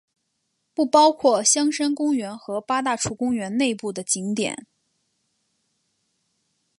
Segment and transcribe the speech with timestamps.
[0.73, 4.65] 不包括香山公园和八大处公园内部的景点。